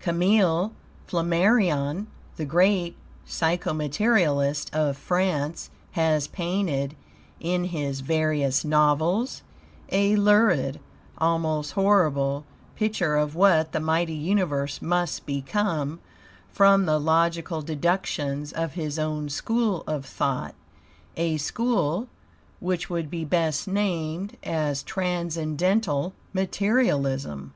Camille 0.00 0.72
Flammarion, 1.06 2.08
the 2.36 2.44
great 2.44 2.94
psychomaterialist 3.26 4.68
of 4.74 4.98
France, 4.98 5.70
has 5.92 6.26
painted, 6.28 6.94
in 7.40 7.64
his 7.64 8.00
various 8.00 8.66
novels, 8.66 9.40
a 9.88 10.14
lurid, 10.16 10.78
almost 11.16 11.72
horrible, 11.72 12.44
picture 12.76 13.16
of 13.16 13.34
what 13.34 13.72
the 13.72 13.80
mighty 13.80 14.12
universe 14.12 14.82
must 14.82 15.24
become 15.24 16.00
from 16.52 16.84
the 16.84 17.00
logical 17.00 17.62
deductions 17.62 18.52
of 18.52 18.74
his 18.74 18.98
own 18.98 19.30
school 19.30 19.84
of 19.86 20.04
thought; 20.04 20.54
a 21.16 21.38
school 21.38 22.08
which 22.60 22.90
would 22.90 23.08
be 23.10 23.24
best 23.24 23.66
named 23.66 24.36
as 24.42 24.82
transcendental 24.82 26.12
materialism. 26.34 27.54